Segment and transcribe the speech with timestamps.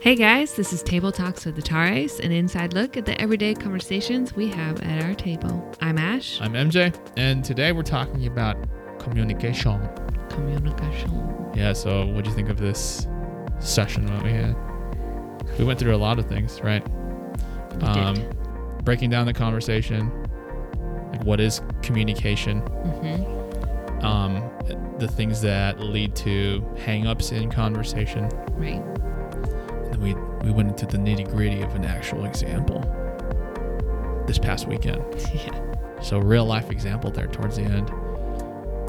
[0.00, 3.52] Hey guys, this is Table Talks with the Tares, an inside look at the everyday
[3.54, 5.70] conversations we have at our table.
[5.82, 6.40] I'm Ash.
[6.40, 8.56] I'm MJ, and today we're talking about
[8.98, 9.78] communication.
[10.30, 11.52] Communication.
[11.54, 13.06] Yeah, so what do you think of this
[13.58, 14.56] session that we had?
[15.58, 16.82] We went through a lot of things, right?
[17.82, 18.84] Um, did.
[18.84, 20.10] breaking down the conversation,
[21.12, 24.04] like what is communication, Mm-hmm.
[24.06, 24.50] um,
[24.98, 28.28] the things that lead to hang-ups in conversation.
[28.52, 28.82] Right.
[29.98, 30.14] We
[30.44, 32.80] we went into the nitty-gritty of an actual example
[34.26, 35.02] this past weekend.
[35.34, 36.00] Yeah.
[36.02, 37.90] So real life example there towards the end.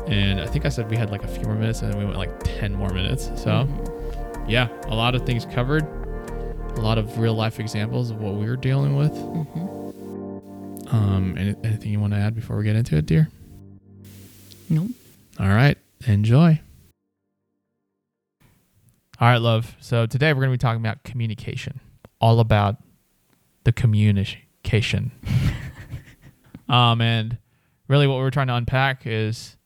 [0.07, 2.05] And I think I said we had like a few more minutes and then we
[2.05, 3.25] went like 10 more minutes.
[3.35, 4.49] So Mhm.
[4.49, 5.83] yeah, a lot of things covered.
[6.77, 9.11] A lot of real life examples of what we were dealing with.
[9.11, 10.93] Mhm.
[10.93, 13.29] Um, any, anything you want to add before we get into it, dear?
[14.69, 14.91] Nope.
[15.39, 15.77] All right,
[16.07, 16.59] enjoy.
[19.21, 19.75] All right, love.
[19.79, 21.79] So today we're going to be talking about communication,
[22.19, 22.77] all about
[23.65, 25.11] the communication.
[26.69, 27.37] um, and
[27.87, 29.57] really, what we're trying to unpack is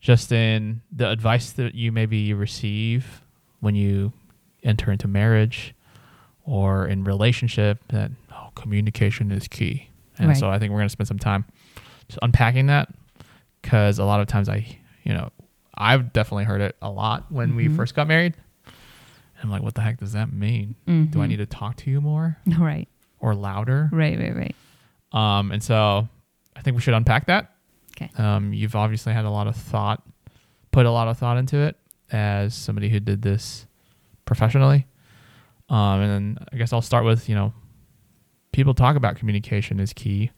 [0.00, 3.22] just in the advice that you maybe receive
[3.60, 4.12] when you
[4.62, 5.74] enter into marriage
[6.44, 9.88] or in relationship that oh, communication is key.
[10.18, 10.36] And Right.
[10.36, 11.46] so I think we're going to spend some time
[12.08, 12.92] just unpacking that
[13.62, 14.66] because a lot of times I,
[15.04, 15.30] you know,
[15.74, 17.76] I've definitely heard it a lot when we Mhm.
[17.76, 18.34] first got married.
[19.42, 20.76] I'm like, what the heck does that mean?
[20.86, 21.28] Do I Mhm.
[21.28, 22.88] need to talk to you more Right.
[23.18, 23.88] or louder?
[23.92, 24.18] Right.
[24.18, 24.34] Right.
[24.36, 24.54] Right.
[25.12, 26.08] Um, and so
[26.56, 27.50] I think we should unpack that.
[27.96, 28.10] 'Kay.
[28.16, 30.02] Um, you've obviously had a lot of thought,
[30.70, 31.76] put a lot of thought into it
[32.10, 33.66] as somebody who did this
[34.24, 34.86] professionally.
[35.68, 37.52] Um, and then I guess I'll start with, you know,
[38.52, 40.30] people talk about communication is key.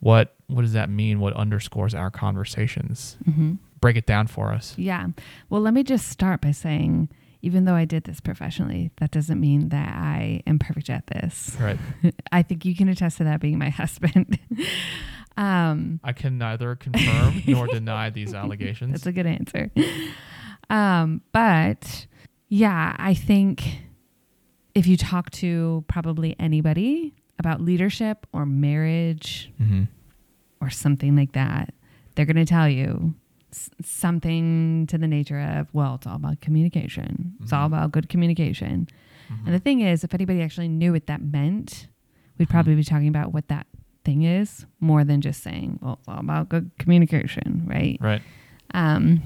[0.00, 1.20] What what does that mean?
[1.20, 3.16] What underscores our conversations?
[3.28, 3.54] Mm-hmm.
[3.80, 4.74] Break it down for us.
[4.78, 5.08] Yeah.
[5.50, 7.08] Well, let me just start by saying,
[7.42, 11.56] even though I did this professionally, that doesn't mean that I am perfect at this.
[11.60, 11.78] Right.
[12.32, 14.38] I think you can attest to that being my husband.
[15.36, 18.92] um, I can neither confirm nor deny these allegations.
[18.92, 19.70] That's a good answer.
[20.70, 22.06] Um, but
[22.48, 23.82] yeah, I think
[24.74, 29.84] if you talk to probably anybody about leadership or marriage mm-hmm.
[30.60, 31.72] or something like that,
[32.14, 33.14] they're going to tell you
[33.52, 37.34] s- something to the nature of, well, it's all about communication.
[37.42, 37.72] It's all Mhm.
[37.72, 38.88] about good communication.
[39.32, 39.46] Mm-hmm.
[39.46, 41.88] And the thing is, if anybody actually knew what that meant,
[42.38, 43.66] we'd probably be talking about what that
[44.04, 47.98] thing is more than just saying, well, it's all about good communication, right?
[48.00, 48.22] Right.
[48.74, 49.22] Um,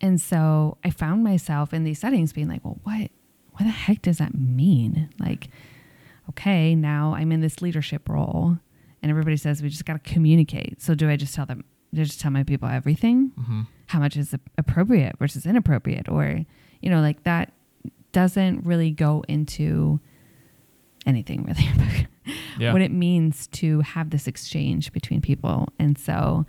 [0.00, 3.10] and so I found myself in these settings being like, well, what,
[3.52, 5.10] what the heck does that mean?
[5.18, 5.48] Like,
[6.30, 8.58] okay, now I'm in this leadership role
[9.02, 10.80] and everybody says we just got to communicate.
[10.80, 13.32] So do I just tell them, I just tell my people everything?
[13.38, 13.60] Mm-hmm.
[13.86, 16.08] How much is appropriate versus inappropriate?
[16.08, 16.44] Or,
[16.82, 17.52] you know, like that
[18.12, 20.00] doesn't really go into
[21.06, 22.06] anything really.
[22.58, 22.72] Yeah.
[22.72, 25.68] what it means to have this exchange between people.
[25.78, 26.44] And so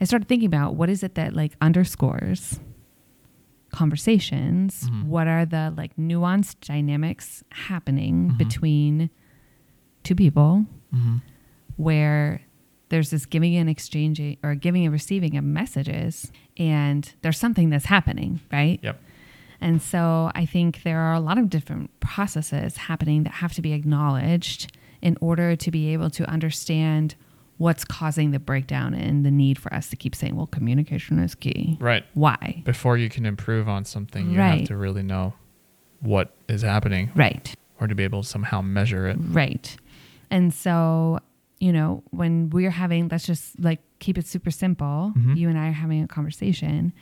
[0.00, 2.58] I started thinking about what is it that like underscores
[3.70, 4.88] conversations?
[4.90, 5.04] Mhm.
[5.04, 8.38] What are the like nuanced dynamics happening Mhm.
[8.38, 9.10] between
[10.02, 11.16] two people mm-hmm.
[11.76, 12.42] where
[12.90, 17.86] there's this giving and exchanging or giving and receiving of messages and there's something that's
[17.86, 18.78] happening, right?
[18.82, 19.00] Yep.
[19.60, 23.62] And so I think there are a lot of different processes happening that have to
[23.62, 27.14] be acknowledged in order to be able to understand
[27.56, 31.34] what's causing the breakdown and the need for us to keep saying, well, communication is
[31.34, 31.76] key.
[31.80, 32.04] Right.
[32.14, 32.62] Why?
[32.64, 34.58] Before you can improve on something, you Right.
[34.60, 35.34] have to really know
[36.00, 37.54] what is happening Right.
[37.80, 39.16] or to be able to somehow measure it.
[39.20, 39.76] Right.
[40.30, 41.20] And so,
[41.64, 45.12] you know, when we're having, let's just like keep it super simple.
[45.16, 45.36] Mhm.
[45.40, 46.92] You and I are having a conversation.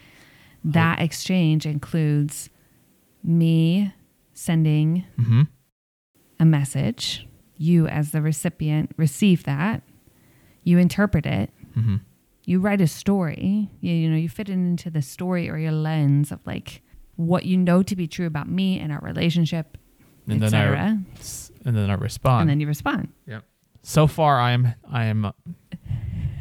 [0.64, 2.48] That exchange includes
[3.24, 3.92] me
[4.34, 5.42] sending Mm-hmm.
[6.40, 7.26] a message.
[7.56, 9.82] You, as the recipient, receive that.
[10.64, 11.50] You interpret it.
[11.76, 11.96] Mm-hmm.
[12.44, 13.70] You write a story.
[13.80, 16.82] You, you know, you fit it into the story or your lens of like
[17.16, 19.78] what you know to be true about me and our relationship,
[20.28, 20.98] And then I etc.
[21.64, 22.42] and then I respond.
[22.42, 23.08] And then you respond.
[23.82, 25.32] So far, I am I am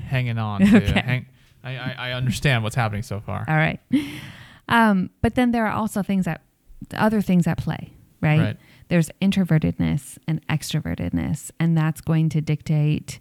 [0.08, 0.62] hanging on.
[0.62, 1.00] To Okay.
[1.02, 1.26] hang,
[1.64, 3.46] I, I I understand what's happening so far.
[3.48, 3.80] All right.
[4.70, 6.42] Um, but then there are also things that
[6.96, 8.40] other things at play, right?
[8.40, 8.58] Right.
[8.88, 13.20] There's introvertedness and extrovertedness, and that's going to dictate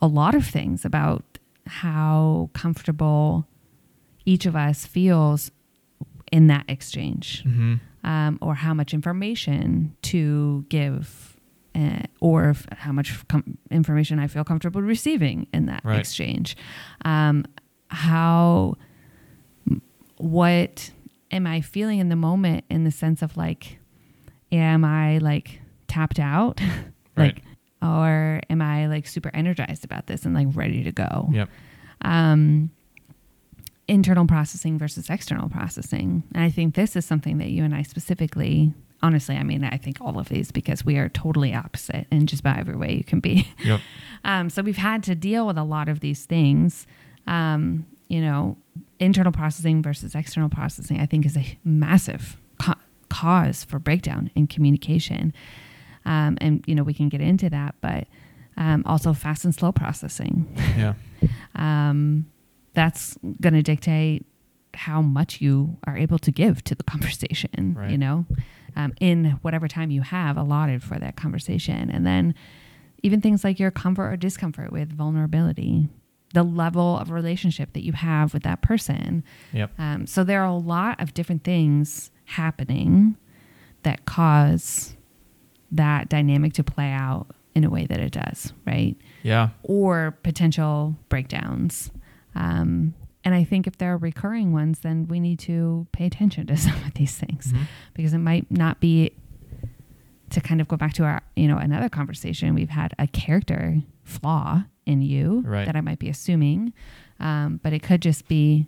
[0.00, 1.24] a lot of things about
[1.66, 3.46] how comfortable
[4.24, 5.50] each of us feels
[6.30, 7.74] in that exchange, Mm-hmm.
[8.06, 11.37] um, or how much information to give,
[11.78, 16.00] uh, or if, how much com- information I feel comfortable receiving in that Right.
[16.00, 16.56] exchange.
[17.04, 17.44] Um,
[17.90, 18.74] how,
[20.16, 20.90] what
[21.30, 23.78] am I feeling in the moment in the sense of like,
[24.50, 26.60] am I like tapped out?
[27.16, 27.34] Right.
[27.34, 27.42] like,
[27.82, 31.28] or am I like super energized about this and like ready to go?
[31.32, 31.48] Yep.
[32.02, 32.70] um,
[33.88, 36.22] internal processing versus external processing.
[36.32, 38.72] And I think this is something that you and I specifically,
[39.02, 42.40] honestly, I mean, I think all of these because we are totally opposite in just
[42.40, 43.48] about every way you can be.
[43.64, 43.80] Yep.
[44.24, 46.86] Um, so we've had to deal with a lot of these things.
[47.26, 48.56] Um, you know,
[48.98, 52.78] internal processing versus external processing, I think, is a massive ca-
[53.10, 55.32] cause for breakdown in communication.
[56.06, 58.06] Um, and, you know, we can get into that, but
[58.56, 60.46] um, also fast and slow processing
[60.76, 60.94] Yeah.
[61.54, 62.26] um,
[62.74, 64.24] that's going to dictate
[64.74, 67.90] how much you are able to give to the conversation, Right.
[67.90, 68.24] you know,
[68.78, 71.90] um, in whatever time you have allotted for that conversation.
[71.90, 72.34] And then
[73.02, 75.88] even things like your comfort or discomfort with vulnerability,
[76.32, 79.24] the level of relationship that you have with that person.
[79.52, 79.72] Yep.
[79.78, 83.16] Um, so there are a lot of different things happening
[83.82, 84.96] that cause
[85.72, 88.96] that dynamic to play out in a way that it does, right?
[89.24, 89.48] Yeah.
[89.64, 91.90] or potential breakdowns.
[92.36, 92.94] Um,
[93.28, 96.56] and I think if there are recurring ones, then we need to pay attention to
[96.66, 97.66] some of these things Mhm.
[97.92, 99.10] because it might not be
[100.30, 102.54] to kind of go back to our, you know, another conversation.
[102.54, 105.66] We've had a character flaw in you Right.
[105.66, 106.72] that I might be assuming,
[107.20, 108.66] um, but it could just be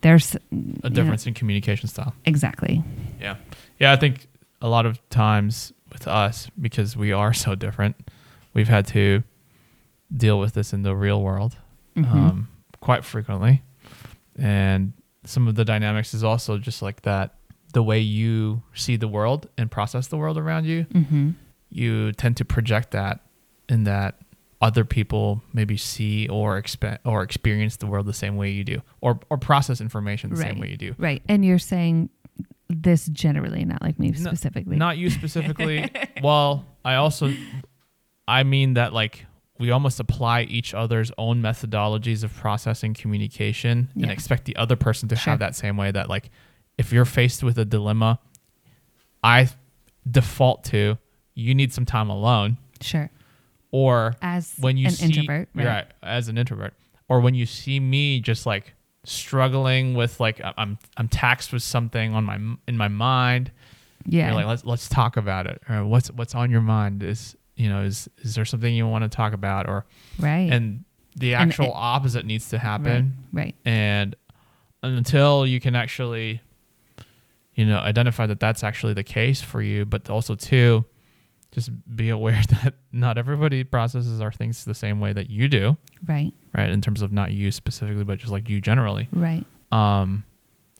[0.00, 0.34] there's
[0.82, 2.14] A difference in communication style.
[2.24, 2.82] exactly.
[3.20, 3.36] Yeah.
[3.78, 3.92] Yeah.
[3.92, 4.28] I think
[4.62, 7.96] a lot of times with us, because we are so different,
[8.54, 9.22] we've had to
[10.16, 11.58] deal with this in the real world
[11.96, 12.10] Mhm.
[12.14, 12.48] um,
[12.80, 13.62] quite frequently.
[14.36, 14.92] And
[15.24, 17.34] some of the dynamics is also just like that
[17.72, 21.34] the way you see the world and process the world around you, Mhm.
[21.68, 23.20] you tend to project that
[23.68, 24.18] in that
[24.62, 28.82] other people maybe see or expe- or experience the world the same way you do
[29.00, 30.50] or or process information the Right.
[30.50, 30.94] same way you do.
[30.98, 31.22] Right.
[31.28, 32.10] And you're saying
[32.68, 34.76] this generally, not like me No, specifically.
[34.76, 35.88] Not you specifically.
[36.22, 37.32] well, I also
[38.28, 39.26] I mean that like
[39.60, 45.08] we almost apply each other's own methodologies of processing communication and expect the other person
[45.10, 45.30] to Sure.
[45.32, 46.30] have that same way that like
[46.78, 48.18] if you're faced with a dilemma,
[49.22, 49.48] I
[50.10, 50.96] default to
[51.34, 53.10] you need some time alone sure.
[53.70, 55.66] or As when you an see introvert, right?
[55.66, 56.74] right as an introvert
[57.08, 58.74] or when you see me just like
[59.04, 62.36] struggling with like I'm I'm taxed with something on my
[62.66, 63.50] in my mind
[64.06, 64.26] Yeah.
[64.28, 67.68] you're like let's let's talk about it or what's what's on your mind is you
[67.68, 69.84] know is is there something you want to talk about or
[70.18, 70.50] right.
[70.52, 70.84] and
[71.16, 73.54] the And actual it- opposite needs to happen Right.
[73.64, 74.16] and
[74.82, 76.40] until you can actually
[77.54, 80.84] you know identify that that's actually the case for you but also too
[81.52, 85.76] just be aware that not everybody processes our things the same way that you do
[86.06, 86.32] Right.
[86.56, 89.44] right in terms of not you specifically but just like you generally Right.
[89.72, 90.24] um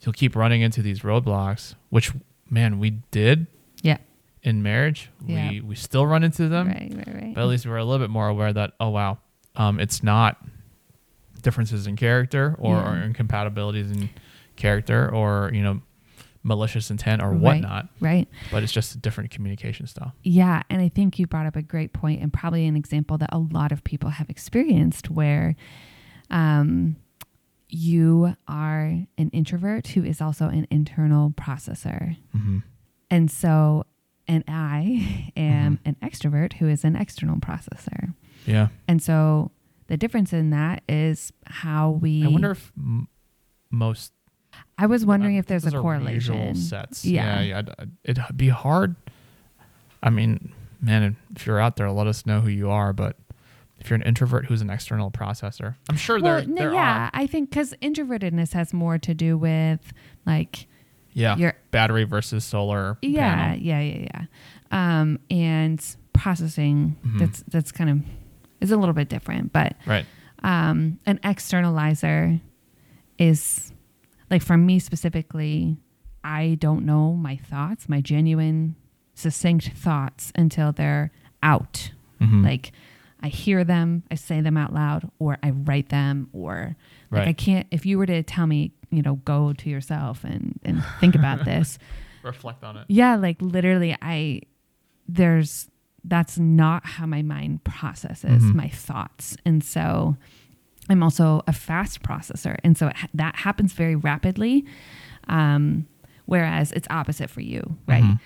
[0.02, 2.12] you'll keep running into these roadblocks which
[2.48, 3.46] man we did
[3.82, 3.98] Yeah.
[4.42, 5.50] In marriage Yeah.
[5.50, 6.92] we we still run into them right.
[6.94, 7.14] Right.
[7.14, 7.34] Right.
[7.34, 9.18] but at least we're a little bit more aware that oh wow
[9.56, 10.38] um it's not
[11.42, 12.90] differences in character or, Yeah.
[12.92, 14.10] or incompatibilities in
[14.56, 15.80] character or you know
[16.42, 17.40] malicious intent or Right.
[17.40, 18.26] whatnot right.
[18.50, 20.62] but it's just a different communication style Yeah.
[20.70, 23.38] And I think you brought up a great point and probably an example that a
[23.38, 25.54] lot of people have experienced where
[26.30, 26.96] um,
[27.68, 28.84] you are
[29.18, 32.16] an introvert who is also an internal processor.
[32.34, 32.58] mm-hmm.
[33.10, 33.84] And so,
[34.30, 35.88] and I am Mm-hmm.
[35.88, 38.14] an extrovert who is an external processor.
[38.46, 39.50] yeah And so
[39.88, 42.24] the difference in that is how we.
[42.24, 43.08] i wonder if m-
[43.70, 44.12] most
[44.78, 46.54] I was wondering uh, if there's a correlation.
[46.54, 47.40] sets Yeah.
[47.40, 48.94] yeah, yeah it'd be hard
[50.02, 53.16] i mean man if you're out there let us know who you are but
[53.78, 57.04] if you're an introvert who's an external processor i'm sure Well, there, no, there yeah,
[57.06, 59.92] are I think because introvertedness has more to do with
[60.26, 60.66] like
[61.12, 63.58] yeah your battery versus solar yeah, panel.
[63.60, 64.06] yeah, yeah,
[64.72, 67.18] yeah, um, and processing Mhm.
[67.18, 68.00] that's that's kind of
[68.60, 70.06] is a little bit different, but right
[70.42, 72.40] um, an externalizer
[73.18, 73.72] is
[74.30, 75.76] like for me specifically,
[76.24, 78.76] I don't know my thoughts, my genuine,
[79.14, 81.10] succinct thoughts until they're
[81.42, 81.92] out.
[82.20, 82.44] Mhm.
[82.44, 82.72] Like
[83.22, 86.76] I hear them, I say them out loud, or I write them, or
[87.10, 87.28] like Right.
[87.28, 87.66] I can't.
[87.70, 91.44] If you were to tell me, you know, go to yourself and and think about
[91.50, 91.78] this,
[92.22, 94.42] reflect on it yeah, like literally, I
[95.08, 95.68] there's
[96.04, 98.54] that's not how my mind processes Mhm.
[98.54, 100.16] my thoughts, and so
[100.88, 104.64] I'm also a fast processor, and so it, that happens very rapidly.
[105.28, 105.86] Um,
[106.26, 108.02] whereas it's opposite for you, right?
[108.04, 108.20] Mhm.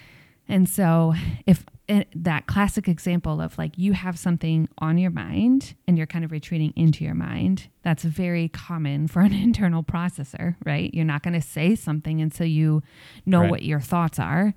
[0.49, 1.15] And so,
[1.47, 6.07] if it, that classic example of like you have something on your mind and you're
[6.07, 10.93] kind of retreating into your mind, that's very common for an internal processor, right?
[10.95, 12.83] You're not going to say something until you
[13.27, 13.51] know Right.
[13.51, 14.55] what your thoughts are.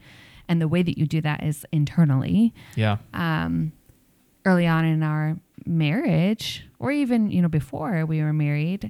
[0.48, 2.54] And the way that you do that is internally.
[2.76, 2.98] Yeah.
[3.14, 3.74] Um,
[4.46, 8.90] early on in our marriage, or even, you know, before we were married,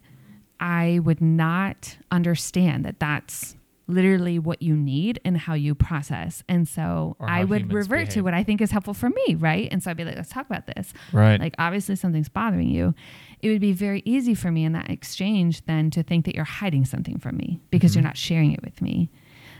[0.59, 3.55] I would not understand that that's
[3.87, 6.43] literally what you need and how you process.
[6.49, 9.69] And so I would revert to what I think is helpful for me, right?
[9.71, 10.93] And so I'd be like, let's talk about this.
[11.13, 11.39] Right.
[11.39, 12.93] Like, obviously, something's bothering you.
[13.41, 16.43] It would be very easy for me in that exchange then to think that you're
[16.43, 19.09] hiding something from me because you're not sharing it with me.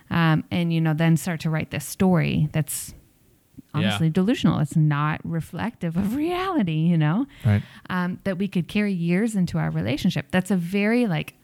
[0.10, 2.94] Um, and, you know, then start to write this story that's
[3.74, 3.80] Yeah.
[3.82, 4.60] honestly delusional.
[4.60, 7.28] It's not reflective of reality, you know?
[7.46, 7.62] right.
[7.90, 10.28] um, that we could carry years into our relationship.
[10.32, 11.36] That's a very like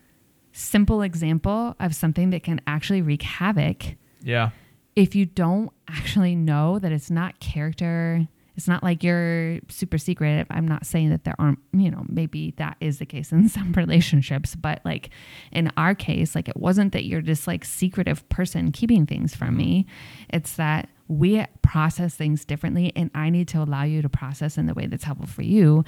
[0.53, 4.51] simple example of something that can actually wreak havoc Yeah.
[4.95, 8.27] if you don't actually know that it's not character.
[8.55, 10.45] It's not like you're super secretive.
[10.51, 13.73] I'm not saying that there aren't, you know, maybe that is the case in some
[13.73, 15.09] relationships, but like
[15.51, 19.49] in our case, like it wasn't that you're just like secretive person keeping things from
[19.49, 19.57] mm-hmm.
[19.57, 19.85] me.
[20.29, 24.67] It's that we process things differently and I need to allow you to process in
[24.67, 25.83] the way that's helpful for you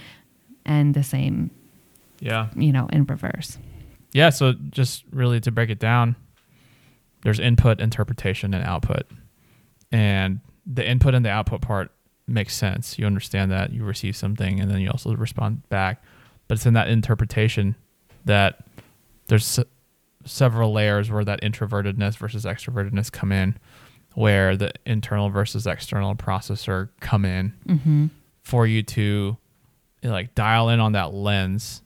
[0.66, 1.52] and the same,
[2.20, 2.50] Yeah.
[2.56, 3.60] you know, in reverse.
[4.16, 4.30] Yeah.
[4.30, 6.16] So just really to break it down,
[7.24, 9.04] there's input, interpretation, and output.
[9.92, 11.92] And the input and the output part
[12.28, 12.98] makes sense.
[12.98, 16.02] You understand that you receive something and then you also respond back.
[16.48, 17.76] But it's in that interpretation
[18.24, 18.64] that
[19.28, 19.66] there's se-
[20.24, 23.58] several layers where that introvertedness versus extrovertedness come in,
[24.14, 28.06] where the internal versus external processor come in Mm-hmm.
[28.44, 29.38] for you to
[30.04, 31.82] like dial in on that lens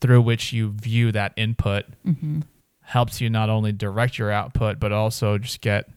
[0.00, 2.40] through which you view that input Mm-hmm.
[2.82, 5.88] helps you not only direct your output but also just get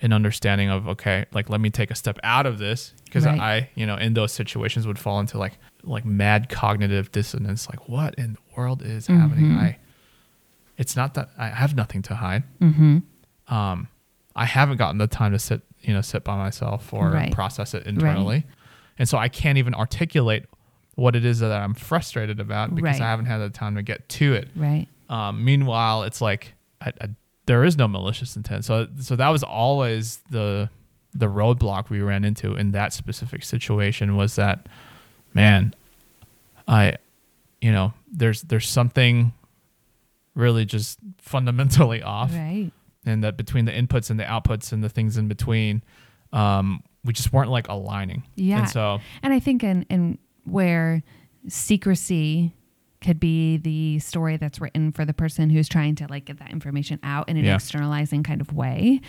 [0.00, 3.38] an understanding of okay like let me take a step out of this because Right.
[3.40, 7.88] i you know in those situations would fall into like like mad cognitive dissonance like
[7.88, 9.58] what in the world is happening Mhm.
[9.58, 9.78] i
[10.76, 12.98] it's not that i have nothing to hide Mm-hmm.
[13.54, 13.88] um
[14.34, 17.32] i haven't gotten the time to sit you know sit by myself or Right.
[17.32, 18.44] process it internally
[18.98, 20.46] and so i can't even articulate
[20.94, 23.02] what it is that i'm frustrated about because Right.
[23.02, 24.86] i haven't had the time to get to it Right.
[25.08, 27.08] um, meanwhile, it's like I, I,
[27.46, 28.64] there is no malicious intent.
[28.64, 30.70] So, so that was always the
[31.14, 34.66] the roadblock we ran into in that specific situation was that,
[35.34, 35.74] man,
[36.68, 36.96] I,
[37.60, 39.32] you know, there's there's something
[40.34, 42.70] really just fundamentally off, Right.
[43.04, 45.82] and that between the inputs and the outputs and the things in between,
[46.32, 48.22] um, we just weren't like aligning.
[48.36, 48.60] Yeah.
[48.60, 51.02] And so, And I think in, in where
[51.48, 52.54] secrecy
[53.00, 56.50] could be the story that's written for the person who's trying to like get that
[56.52, 57.56] information out in an Yeah.
[57.56, 59.00] externalizing kind of way.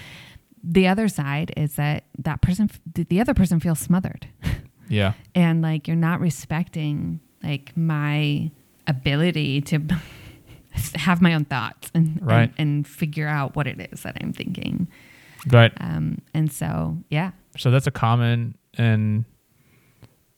[0.64, 4.28] The other side is that that person, the the other person feels smothered
[4.90, 8.50] yeah, and like you're not respecting like my
[8.88, 9.82] ability to
[10.96, 12.52] have my own thoughts and, Right.
[12.58, 14.88] and, and figure out what it is that I'm thinking.
[15.48, 15.72] right.
[15.80, 19.26] Um, and so, yeah, So that's a common and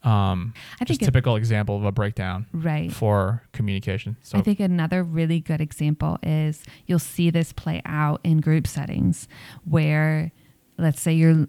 [0.05, 2.91] um, I just think, it, typical example of a breakdown right.
[2.91, 4.17] for communication.
[4.21, 8.67] So I think another really good example is you'll see this play out in group
[8.67, 9.27] settings
[9.63, 10.31] where
[10.77, 11.45] let's say you're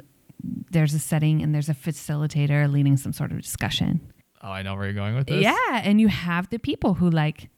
[0.71, 4.01] there's a setting and there's a facilitator leading some sort of discussion.
[4.43, 5.43] oh, I know where you're going with this.
[5.43, 7.51] Yeah, and you have the people who like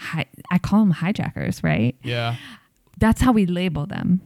[0.00, 1.94] hi, I call them hijackers, right?
[2.02, 2.36] Yeah.
[2.98, 4.20] That's how we label them.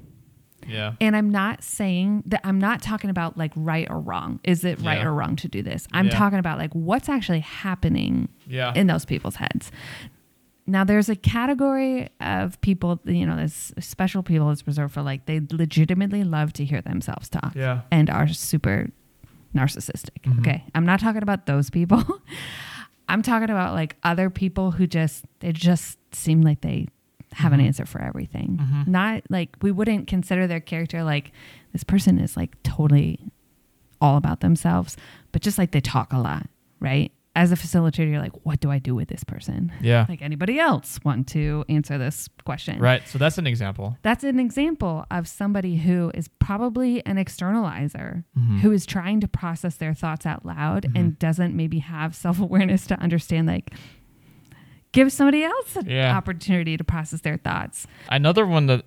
[0.69, 0.93] Yeah.
[1.01, 4.41] And I'm not saying that I'm not talking about like right or wrong.
[4.45, 5.07] Is it right Yeah.
[5.07, 5.87] or wrong to do this?
[5.93, 6.13] I'm Yeah.
[6.19, 8.73] talking about like what's actually happening Yeah.
[8.75, 9.71] in those people's heads.
[10.67, 15.27] Now, there's a category of people, you know, this special people is reserved for like
[15.27, 17.83] they legitimately love to hear themselves talk yeah.
[17.91, 18.89] and are super
[19.55, 20.23] narcissistic.
[20.25, 20.39] Mhm.
[20.41, 20.65] Okay.
[20.75, 22.03] I'm not talking about those people.
[23.09, 26.89] I'm talking about like other people who just, they just seem like they
[27.35, 27.67] have an Mhm.
[27.67, 28.59] answer for everything.
[28.61, 28.87] Mhm.
[28.89, 31.33] Not like we wouldn't consider their character like
[31.73, 33.19] this person is like totally
[34.01, 34.97] all about themselves,
[35.33, 36.49] but just like they talk a lot,
[36.81, 37.13] right?
[37.37, 39.73] As a facilitator, you're like, what do I do with this person?
[39.81, 40.07] Yeah.
[40.09, 42.79] Like anybody else want to answer this question?
[42.79, 43.03] Right.
[43.09, 43.99] So that's an example.
[44.03, 48.61] That's an example of somebody who is probably an externalizer Mhm.
[48.61, 50.97] who is trying to process their thoughts out loud Mhm.
[51.01, 53.75] and doesn't maybe have self awareness to understand, like,
[54.95, 56.17] give somebody else an Yeah.
[56.17, 57.87] opportunity to process their thoughts.
[58.09, 58.85] Another one that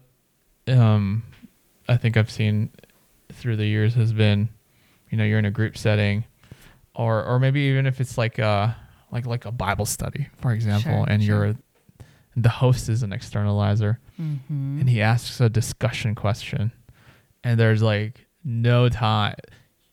[0.67, 1.23] um,
[1.87, 2.71] I think I've seen
[3.31, 4.49] through the years has been,
[5.11, 6.25] you know, you're in a group setting,
[6.95, 8.75] or or maybe even if it's like a
[9.11, 11.45] like like a Bible study, for example, Sure, and sure.
[11.45, 11.55] you're
[12.35, 14.79] the host is an externalizer, Mm-hmm.
[14.79, 16.71] and he asks a discussion question,
[17.43, 19.35] and there's like no time.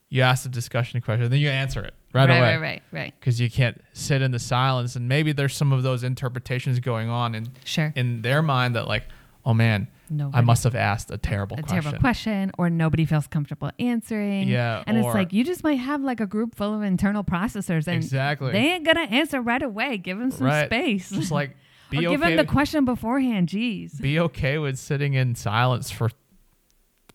[0.08, 3.14] You ask the discussion question, then you answer it right, right, away right, right, right.
[3.20, 7.08] because you can't sit in the silence and maybe there's some of those interpretations going
[7.10, 7.92] on in Sure.
[7.96, 9.04] in their mind that like
[9.44, 10.36] oh man Nobody.
[10.36, 11.80] I must have asked a terrible a question.
[11.82, 14.48] terrible question or nobody feels comfortable answering.
[14.48, 17.86] Yeah, And it's like you just might have like a group full of internal processors
[17.86, 18.52] and Exactly.
[18.52, 19.96] they ain't gonna answer right away.
[19.96, 20.66] Give them some Right.
[20.66, 21.08] space.
[21.10, 21.50] Just like
[21.88, 23.48] or be give them the question beforehand.
[23.48, 23.98] Jeez.
[24.00, 26.10] be okay with sitting in silence for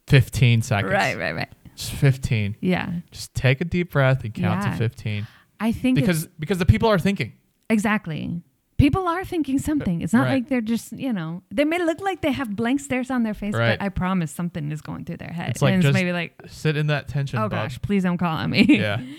[0.07, 0.91] 15 seconds.
[0.91, 1.49] Right, right, right.
[1.79, 2.57] Just 15.
[2.61, 2.91] Yeah.
[3.11, 4.71] Just take a deep breath and count Yeah.
[4.71, 5.27] to 15
[5.61, 7.33] I think because because the people are thinking.
[7.69, 8.41] exactly.
[8.77, 10.01] People are thinking something.
[10.01, 10.35] It's not Right.
[10.35, 13.33] like they're just, you know, they may look like they have blank stares on their
[13.33, 13.77] face, Right.
[13.77, 15.49] but I promise something is going through their head.
[15.49, 17.55] It's like and it's maybe like, Sit in that tension, oh bud.
[17.57, 18.65] gosh, please don't call on me.
[18.69, 19.01] Yeah.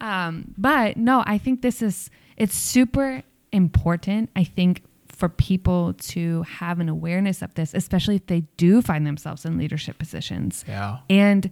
[0.00, 4.28] Um, but no, I think this is it's super important.
[4.36, 4.82] I think
[5.16, 9.56] for people to have an awareness of this, especially if they do find themselves in
[9.58, 10.98] leadership positions Yeah.
[11.10, 11.50] and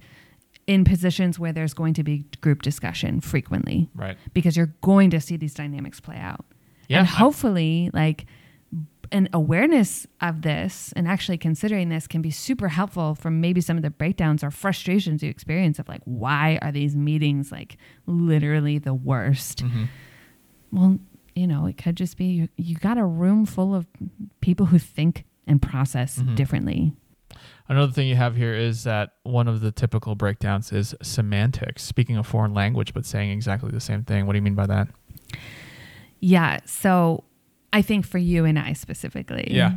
[0.66, 4.16] in positions where there's going to be group discussion frequently, Right.
[4.34, 6.44] because you're going to see these dynamics play out.
[6.88, 7.00] Yeah.
[7.00, 8.26] And hopefully, like
[9.12, 13.76] an awareness of this and actually considering this can be super helpful for maybe some
[13.76, 18.78] of the breakdowns or frustrations you experience of like, why are these meetings like literally
[18.78, 19.64] the worst?
[19.64, 19.88] Mhm.
[20.72, 20.98] Well,
[21.34, 23.86] you know, it could just be you, you got a room full of
[24.40, 26.36] people who think and process Mhm.
[26.36, 26.92] differently.
[27.68, 32.16] Another thing you have here is that one of the typical breakdowns is semantics, speaking
[32.16, 34.26] a foreign language but saying exactly the same thing.
[34.26, 34.88] What do you mean by that?
[36.20, 36.60] Yeah.
[36.66, 37.24] So
[37.72, 39.76] I think for you and I specifically, Yeah.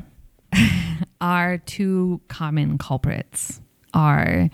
[1.21, 3.61] our two common culprits
[3.93, 4.49] are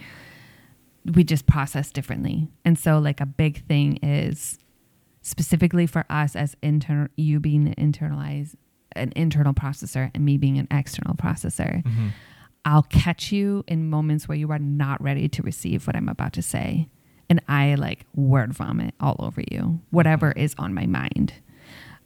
[1.06, 2.48] we just process differently.
[2.64, 4.58] And so like a big thing is
[5.24, 8.56] specifically for us as internal you being an internalized
[8.96, 11.84] an internal processor and me being an external processor.
[11.84, 12.10] Mm-hmm.
[12.66, 16.34] I'll catch you in moments where you are not ready to receive what I'm about
[16.34, 16.88] to say.
[17.30, 21.34] And I like word vomit all over you, whatever is on my mind.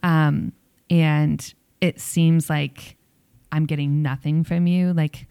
[0.01, 0.53] Um,
[0.89, 2.95] and it seems like
[3.51, 4.93] I'm getting nothing from you.
[4.93, 5.26] Like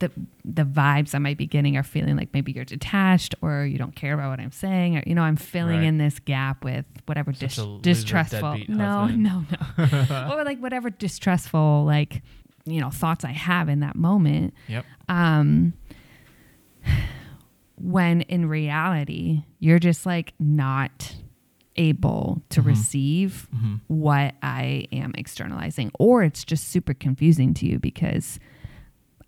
[0.00, 0.10] the
[0.44, 3.94] the vibes I might be getting are feeling like maybe you're detached or you don't
[3.96, 5.84] care about what I'm saying, or you know, I'm filling Right.
[5.86, 8.40] in this gap with whatever dis- distrustful.
[8.52, 10.30] deadbeat No, no, no.
[10.36, 12.22] or like whatever distressful like
[12.64, 14.54] you know thoughts I have in that moment.
[14.68, 14.84] Yep.
[15.08, 15.72] Um,
[17.76, 21.14] when in reality, you're just like not
[21.76, 22.66] able to Mhm.
[22.66, 23.74] receive Mm-hmm.
[23.86, 28.40] what I am externalizing, or it's just super confusing to you because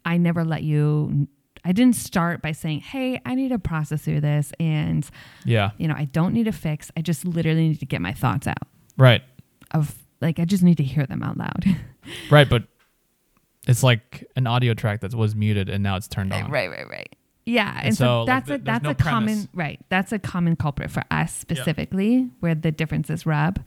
[0.05, 1.29] I never let you.
[1.65, 5.09] I didn't start by saying, "Hey, I need to process through this," and
[5.45, 5.71] Yeah.
[5.79, 6.91] you know, I don't need a fix.
[6.97, 9.23] I just literally need to get my thoughts out Right.
[9.73, 11.65] of like I just need to hear them out loud.
[12.31, 12.49] Right.
[12.49, 12.65] But
[13.69, 16.51] it's like an audio track that was muted and now it's turned on.
[16.51, 17.15] right, right, right.
[17.45, 19.49] Yeah, and, And so, so, like, that's th- a that's no a common premise.
[19.55, 19.81] right.
[19.91, 23.61] That's a common culprit for us specifically, where the differences rub.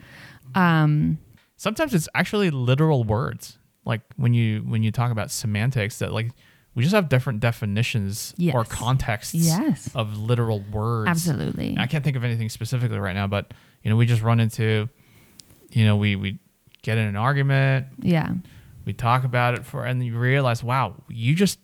[0.55, 1.19] Um,
[1.57, 3.59] Sometimes it's actually literal words.
[3.85, 6.31] Like when you when you talk about semantics that like
[6.75, 11.09] we just have different definitions or contexts yes, of literal words.
[11.09, 11.75] absolutely.
[11.77, 14.89] I can't think of anything specifically right now, but you know, we just run into
[15.71, 16.39] you know, we we
[16.81, 18.33] get in an argument, Yeah,
[18.85, 21.59] we talk about it for and you realize, wow, you just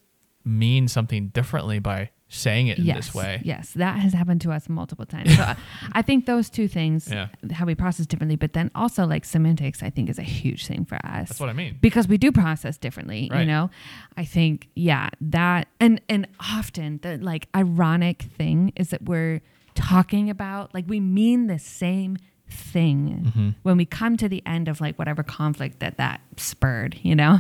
[0.46, 3.42] mean something differently by saying it in yes, this way.
[3.44, 5.36] yes, that has happened to us multiple times.
[5.36, 5.56] So I-
[5.94, 7.30] I think those two things, Yeah.
[7.52, 10.86] how we process differently, but then also like semantics, I think is a huge thing
[10.86, 11.30] for us.
[11.30, 11.78] That's what I mean.
[11.82, 13.70] because we do process differently you know
[14.18, 19.42] i think yeah that and and often the like ironic thing is that we're
[19.76, 23.56] talking about like we mean the same thing Mhm.
[23.64, 27.40] when we come to the end of like whatever conflict that that spurred you know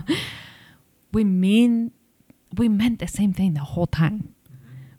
[1.12, 1.92] we mean
[2.56, 4.34] we meant the same thing the whole time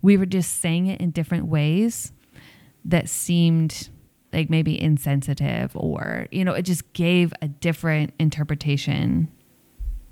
[0.03, 2.13] we were just saying it in different ways
[2.85, 3.89] that seemed
[4.33, 9.29] like maybe insensitive or you know it just gave a different interpretation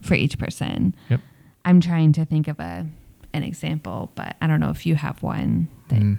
[0.03, 1.20] for each person Yep.
[1.64, 2.87] i'm trying to think of a
[3.33, 6.18] an example but i don't know if you have one that, Mm.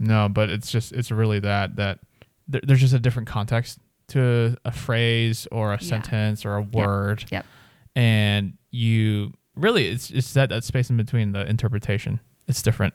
[0.00, 1.98] No, but it's just it's really that that
[2.46, 5.88] there, there's just a different context to a phrase or a Yeah.
[5.88, 7.24] sentence or a word.
[7.32, 7.44] Yep.
[7.96, 12.20] And you really it's it's that that space in between the interpretation.
[12.48, 12.94] It's different.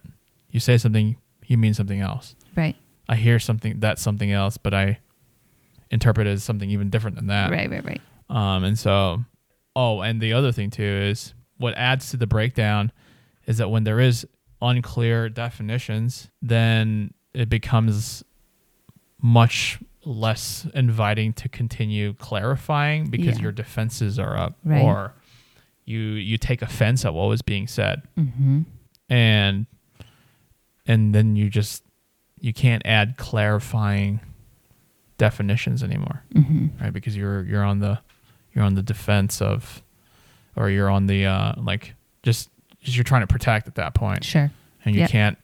[0.50, 2.36] You say something, you mean something else.
[2.56, 2.76] right
[3.08, 5.00] I hear something that's something else, but I
[5.92, 7.52] interpret it as something even different than that.
[7.52, 9.24] right right right Um, and so,
[9.76, 12.92] oh, and the other thing too is what adds to the breakdown
[13.46, 14.26] is that when there is
[14.62, 18.24] unclear definitions, then it becomes
[19.22, 23.44] much less inviting to continue clarifying because Yeah.
[23.44, 24.82] your defenses are up Right.
[24.82, 25.14] or
[25.86, 28.62] you you take offense at what was being said mm-hmm.
[29.14, 29.66] And
[30.88, 31.84] and then you just
[32.40, 34.20] you can't add clarifying
[35.18, 36.68] definitions anymore Mm-hmm.
[36.84, 36.92] right?
[36.92, 38.00] Because you're you're on the
[38.54, 39.82] you're on the defense of,
[40.56, 42.50] or you're on the uh, like just,
[42.82, 44.52] just you're trying to protect at that point, Sure.
[44.86, 45.10] and you Yep.
[45.10, 45.38] can't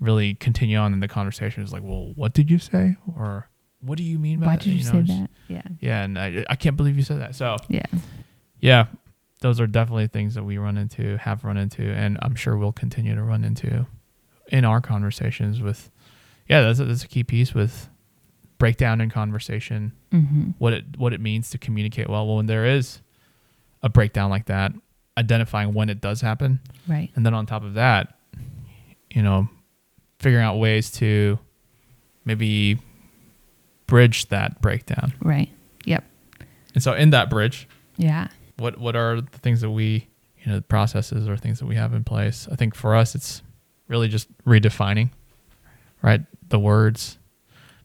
[0.00, 1.62] really continue on in the conversation.
[1.62, 3.48] It's like, well, what did you say, or
[3.80, 4.64] what do you mean by Why that?
[4.64, 5.30] did you, know, say just- that?
[5.48, 5.62] Yeah.
[5.80, 7.34] Yeah, and I, I can't believe you said that.
[7.34, 7.84] So Yeah.
[8.60, 8.86] yeah,
[9.40, 12.72] those are definitely things that we run into, have run into, and I'm sure we'll
[12.72, 13.86] continue to run into
[14.48, 15.90] in our conversations with.
[16.48, 17.88] Yeah, that's a, that's a key piece with
[18.58, 19.92] breakdown in conversation.
[20.12, 20.50] Mm-hmm.
[20.58, 22.26] What it what it means to communicate well.
[22.26, 23.00] Well, when there is
[23.82, 24.72] a breakdown like that,
[25.18, 27.10] identifying when it does happen, Right.
[27.16, 28.16] and then on top of that,
[29.10, 29.48] you know,
[30.20, 31.38] figuring out ways to
[32.24, 32.78] maybe
[33.86, 35.12] bridge that breakdown.
[35.20, 35.50] Right.
[35.84, 36.04] Yep.
[36.74, 38.28] And so in that bridge, Yeah.
[38.58, 41.74] What what are the things that we you know the processes or things that we
[41.74, 43.42] have in place i think for us it's
[43.88, 45.10] really just redefining
[46.02, 47.18] right the words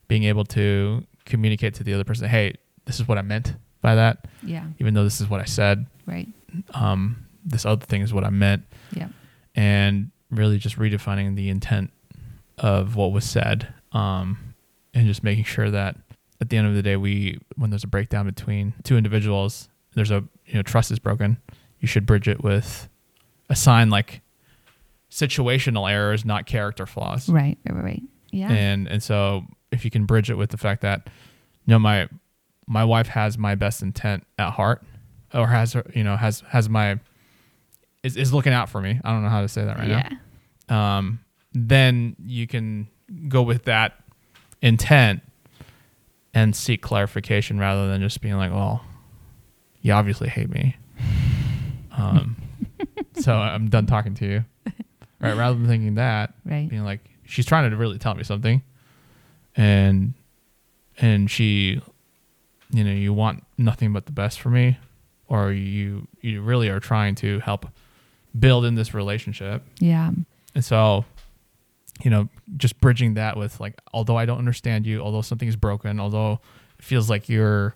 [0.07, 2.53] being able to communicate to the other person hey
[2.85, 4.65] this is what i meant by that Yeah.
[4.79, 6.27] even though this is what i said Right.
[6.73, 9.11] um, this other thing is what i meant Yep.
[9.55, 11.91] and really just redefining the intent
[12.57, 14.37] of what was said um,
[14.93, 15.97] and just making sure that
[16.39, 20.11] at the end of the day we when there's a breakdown between two individuals there's
[20.11, 21.37] a you know trust is broken
[21.79, 22.87] you should bridge it with
[23.49, 24.21] a sign like
[25.09, 27.57] situational errors not character flaws Right.
[27.69, 27.83] Right.
[27.83, 28.03] Right.
[28.31, 28.49] Yeah.
[28.51, 31.07] and and so if you can bridge it with the fact that
[31.65, 32.07] you know my
[32.67, 34.83] my wife has my best intent at heart
[35.33, 36.99] or has her you know has has my
[38.03, 39.97] is, is looking out for me i don't know how to say that right now.
[39.97, 40.09] yeah.
[40.69, 41.19] now um
[41.53, 42.87] then you can
[43.27, 43.95] go with that
[44.61, 45.21] intent
[46.33, 48.81] and seek clarification rather than just being like well
[49.81, 50.75] you obviously hate me
[51.91, 52.35] um
[53.19, 54.45] so i'm done talking to you
[55.19, 56.69] right rather than thinking that Right.
[56.69, 58.61] being like she's trying to really tell me something
[59.55, 60.13] and
[60.97, 61.81] and she
[62.71, 64.77] you know you want nothing but the best for me
[65.27, 67.67] or you you really are trying to help
[68.37, 70.11] build in this relationship Yeah.
[70.55, 71.03] and so
[72.03, 75.55] you know just bridging that with like although i don't understand you although something is
[75.57, 76.39] broken although
[76.79, 77.75] it feels like you're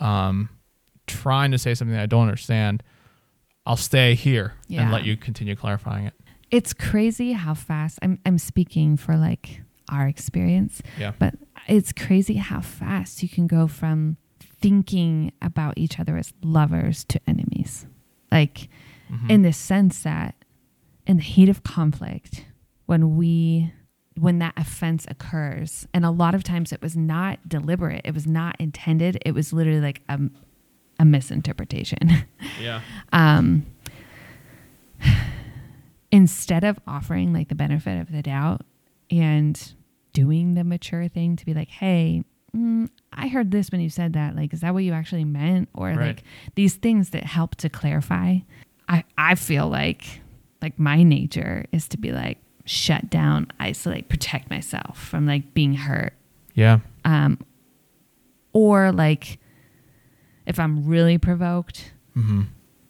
[0.00, 0.48] um
[1.06, 2.82] trying to say something that i don't understand
[3.66, 4.82] i'll stay here Yeah.
[4.82, 6.14] and let you continue clarifying it
[6.50, 11.34] It's crazy how fast I'm I'm speaking for like our experience, yeah but
[11.68, 14.16] it's crazy how fast you can go from
[14.60, 17.86] thinking about each other as lovers to enemies.
[18.30, 18.68] Like
[19.10, 19.30] Mhm.
[19.30, 20.34] in the sense that
[21.06, 22.46] in the heat of conflict,
[22.86, 23.72] when we
[24.18, 28.26] when that offense occurs, and a lot of times it was not deliberate, it was
[28.26, 30.18] not intended, it was literally like a,
[31.02, 32.24] a misinterpretation.
[32.60, 32.80] yeah
[33.12, 33.66] um,
[36.10, 38.62] instead of offering like the benefit of the doubt
[39.10, 39.74] and
[40.12, 42.22] doing the mature thing to be like, hey,
[42.54, 44.36] mm, I heard this when you said that.
[44.36, 45.68] Like, is that what you actually meant?
[45.74, 45.98] Or Right.
[45.98, 46.22] like
[46.54, 48.38] these things that help to clarify.
[48.88, 50.20] I, I feel like
[50.60, 55.74] like my nature is to be like shut down, isolate, protect myself from like being
[55.74, 56.12] hurt
[56.54, 57.38] yeah um,
[58.52, 59.38] or like
[60.46, 62.42] if I'm really provoked, mm-hmm.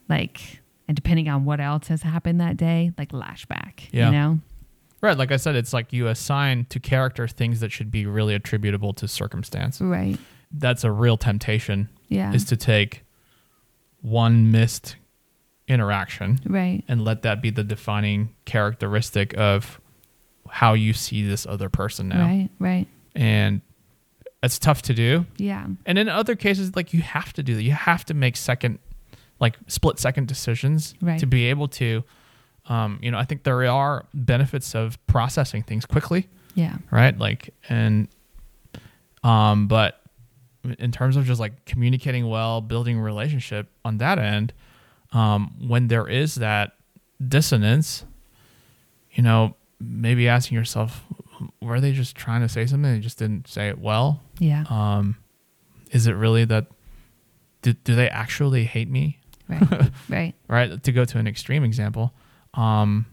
[0.09, 4.07] like, and depending on what else has happened that day, like lash back, Yeah.
[4.07, 4.41] you know?
[5.01, 8.35] Right, like I said, it's like you assign to character things that should be really
[8.35, 9.81] attributable to circumstance.
[9.81, 10.17] Right.
[10.53, 12.33] That's a real temptation Yeah.
[12.33, 13.05] is to take
[14.01, 14.97] one missed
[15.69, 16.83] interaction right.
[16.88, 19.81] and let that be the defining characteristic of
[20.49, 22.27] how you see this other person now.
[22.27, 22.49] Right.
[22.59, 22.87] Right.
[23.15, 23.61] And
[24.42, 25.24] it's tough to do.
[25.37, 25.66] Yeah.
[25.87, 27.62] And in other cases, like you have to do that.
[27.62, 28.78] You have to make second,
[29.40, 31.18] like split second decisions Right.
[31.20, 32.02] to be able to,
[32.66, 36.76] um, you know, I think there are benefits of processing things quickly, Yeah.
[36.90, 37.16] right?
[37.16, 38.09] Like, and,
[39.24, 40.00] um, but
[40.78, 44.52] in terms of just like communicating well, building a relationship on that end,
[45.12, 46.72] um, when there is that
[47.26, 48.05] dissonance,
[49.12, 51.02] you know, maybe asking yourself,
[51.61, 52.92] were they just trying to say something?
[52.92, 54.64] They just didn't say it well Yeah.
[54.70, 55.16] um,
[55.90, 56.66] is it really that
[57.62, 59.90] do, do they actually hate me Right.
[60.09, 60.35] right.
[60.48, 62.12] right to go to an extreme example
[62.55, 63.07] um,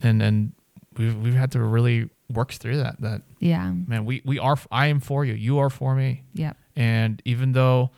[0.00, 0.52] and and
[0.96, 3.70] we've, we've had to really work through that that Yeah.
[3.86, 6.56] man we, we are i am for you you are for me Yep.
[6.76, 7.90] and even though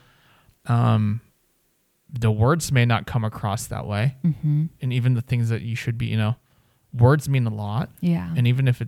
[0.67, 1.21] um,
[2.11, 4.65] the words may not come across that way Mm-hmm.
[4.81, 6.35] and even the things that you should be you know
[6.93, 8.31] words mean a lot Yeah.
[8.35, 8.87] and even if it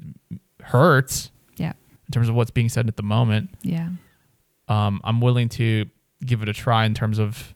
[0.63, 1.73] hurts Yeah.
[2.07, 3.89] in terms of what's being said at the moment Yeah.
[4.67, 5.85] um, I'm willing to
[6.25, 7.53] give it a try in terms of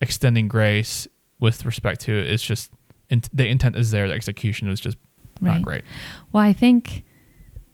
[0.00, 1.06] extending grace
[1.40, 2.28] with respect to it.
[2.30, 2.70] it's just
[3.10, 4.96] in, the intent is there, the execution is just
[5.40, 5.62] not Right.
[5.62, 5.84] great.
[6.32, 7.04] Well, I think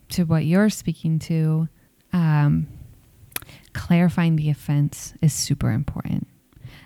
[0.09, 1.69] to what you're speaking to,
[2.11, 2.67] um,
[3.73, 6.27] clarifying the offense is super important.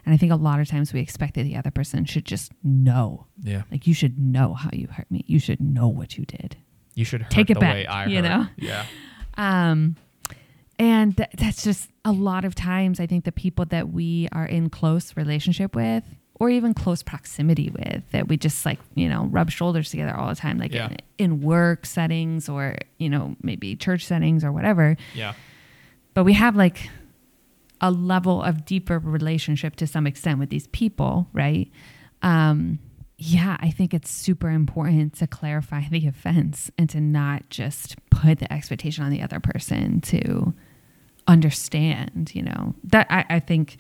[0.06, 2.52] And I think a lot of times we expect that the other person should just
[2.64, 3.26] know.
[3.42, 3.64] Yeah.
[3.72, 5.24] Like you should know how you hurt me.
[5.28, 6.58] You should know what you did.
[6.96, 8.24] You should Take it the back, way I you hurt.
[8.24, 8.48] know?
[8.58, 8.86] Yeah.
[9.38, 9.98] Um,
[10.80, 14.46] and th- that's just a lot of times I think the people that we are
[14.46, 16.06] in close relationship with
[16.40, 20.30] or even close proximity with that we just like, you know, rub shoulders together all
[20.30, 20.88] the time, like Yeah.
[20.90, 24.96] in, in work settings or, you know, maybe church settings or whatever.
[25.14, 25.34] Yeah.
[26.14, 26.90] But we have like
[27.82, 31.70] a level of deeper relationship to some extent with these people, right?
[32.22, 32.80] Um,
[33.18, 38.40] yeah, I think it's super important to clarify the offense and to not just put
[38.40, 40.54] the expectation on the other person to
[41.28, 42.76] understand, you know.
[42.84, 43.78] That I, I think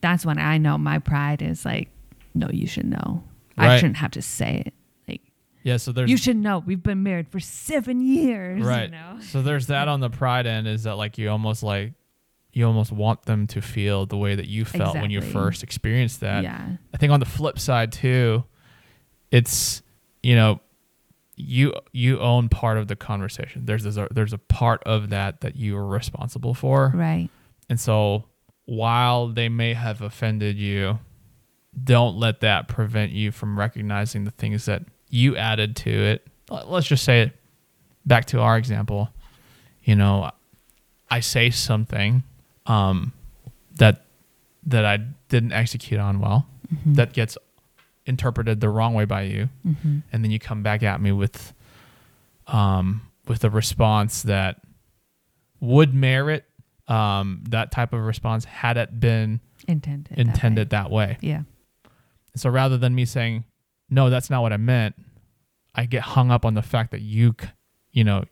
[0.00, 1.88] that's when I know my pride is like,
[2.34, 3.22] no, you should know.
[3.56, 4.74] I shouldn't have to say it.
[5.06, 5.20] Like
[5.62, 5.76] Yeah.
[5.76, 6.58] So there's you should know.
[6.58, 8.64] We've been married for seven years.
[8.64, 8.86] right.
[8.86, 9.18] You know?
[9.20, 11.92] So there's that on the pride end is that like you almost like
[12.52, 16.20] you almost want them to feel the way that you felt when you first experienced
[16.20, 16.42] that.
[16.42, 16.76] yeah.
[16.92, 18.44] I think on the flip side too,
[19.34, 19.82] it's
[20.22, 20.60] you know
[21.36, 23.64] you you own part of the conversation.
[23.66, 26.92] There's there's a, there's a part of that that you are responsible for.
[26.94, 27.28] Right.
[27.68, 28.24] And so
[28.66, 31.00] while they may have offended you,
[31.82, 36.26] don't let that prevent you from recognizing the things that you added to it.
[36.48, 37.32] Let- Let's just say it
[38.06, 39.10] back to our example.
[39.82, 40.30] You know,
[41.10, 42.22] I say something
[42.66, 43.12] um,
[43.76, 44.04] that
[44.66, 46.46] that I didn't execute on well,
[46.86, 47.36] that gets
[48.06, 49.98] interpreted the wrong way by you, Mm-hmm.
[50.12, 51.52] and then you come back at me with
[52.46, 54.60] um, with a response that
[55.60, 56.44] would merit
[56.88, 60.10] um, that type of response had it been Intended.
[60.10, 60.20] that way.
[60.20, 61.16] intended that way.
[61.22, 61.42] Yeah.
[62.36, 63.44] So rather than me saying,
[63.88, 64.94] "No, that's not what I meant,"
[65.74, 67.34] I get hung up on the fact that you,
[67.92, 68.24] you know,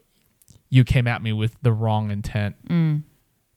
[0.69, 3.03] you came at me with the wrong intent, Mm.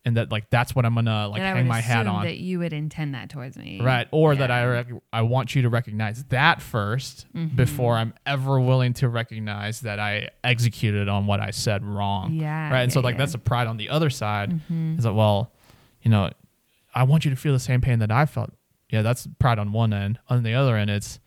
[0.06, 2.72] And that like that's what I'm gonna like hang my hat on, That you would
[2.72, 3.80] intend that towards me.
[3.82, 4.06] right?
[4.12, 7.56] Or that I rec- I want you to recognize that 1st Mhm.
[7.56, 12.70] before I'm ever willing to recognize that I executed on what I said wrong, Yeah.
[12.72, 12.82] right?
[12.82, 13.18] And so like yeah.
[13.18, 14.60] that's a pride on the other side.
[14.72, 14.96] Mhm.
[14.98, 15.52] Is that well,
[16.02, 16.30] you know,
[16.94, 18.52] I want you to feel the same pain that I felt.
[18.88, 20.18] Yeah, that's pride on one end.
[20.28, 21.18] On the other end, it's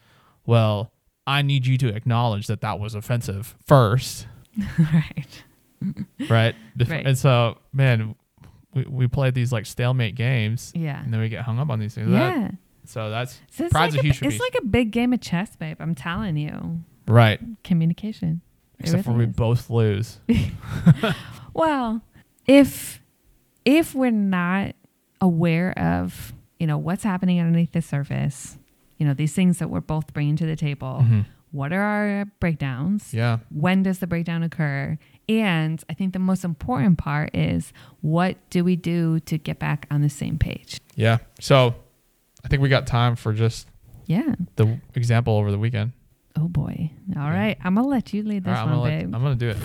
[0.45, 0.91] well,
[1.27, 4.25] I need you to acknowledge that that was offensive first,
[4.79, 5.43] right.
[6.29, 6.55] right?
[6.87, 7.05] Right.
[7.05, 8.15] And so, man,
[8.85, 11.01] we we play these like stalemate games, Yeah.
[11.03, 12.09] and then we get hung up on these things.
[12.11, 12.51] That- Yeah.
[12.85, 15.55] so that's So it's pride's like a huge It's like a big game of chess,
[15.55, 15.77] babe.
[15.79, 16.81] I'm telling you.
[17.07, 17.39] right.
[17.63, 18.41] Communication.
[18.79, 19.35] It Except for we is.
[19.35, 20.19] both lose.
[21.53, 22.01] Well,
[22.47, 23.01] if
[23.65, 24.75] if we're not
[25.21, 28.57] aware of, you know, what's happening underneath the surface,
[28.97, 31.25] you know, these things that we're both bringing to the table, Mhm.
[31.51, 33.13] what are our breakdowns?
[33.13, 33.39] Yeah.
[33.49, 34.97] When does the breakdown occur?
[35.29, 39.85] And I think the most important part is what do we do to get back
[39.91, 40.81] on the same page?
[40.95, 41.19] Yeah.
[41.39, 41.75] So
[42.43, 43.67] I think we got time for just
[44.07, 44.33] Yeah.
[44.55, 45.91] the example over the weekend.
[46.35, 46.91] Oh boy.
[47.15, 47.29] All Yeah.
[47.33, 47.57] right.
[47.63, 49.15] I'm gonna let you lead this right, I'm one, gonna, let- babe.
[49.15, 49.57] I'm gonna do it.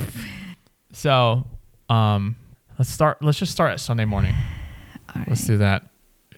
[0.92, 1.46] So,
[1.88, 2.36] um,
[2.78, 3.22] let's start.
[3.22, 4.34] Let's just start at Sunday morning.
[5.14, 5.28] All right.
[5.28, 5.84] Let's do that.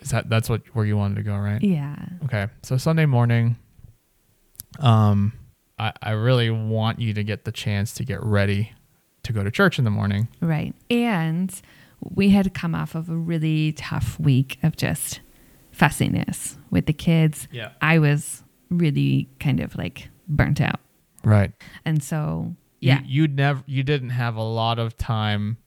[0.01, 1.61] Is that that's what where you wanted to go, right?
[1.63, 1.97] Yeah.
[2.27, 2.47] Okay.
[2.63, 3.57] So Sunday morning,
[4.79, 5.33] um,
[5.79, 8.73] I I really want you to get the chance to get ready
[9.27, 10.29] to go to church in the morning.
[10.41, 10.75] Right.
[10.91, 11.53] And
[12.01, 15.21] we had come off of a really tough week of just
[15.73, 17.49] fussiness with the kids.
[17.53, 17.71] Yeah.
[17.81, 20.81] I was really kind of like burnt out.
[21.25, 21.53] Right.
[21.85, 23.01] And so, yeah.
[23.05, 23.63] You, never.
[23.67, 25.59] You didn't have a lot of time